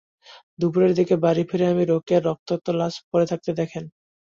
[0.59, 3.83] দুপুরের দিকে বাড়ি ফিরে তিনি রোকেয়ার রক্তাক্ত লাশ পড়ে থাকতে দেখেন।